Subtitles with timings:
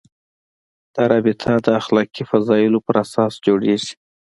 [0.93, 3.93] دا رابطه د اخلاقي فضایلو پر اساس جوړېږي.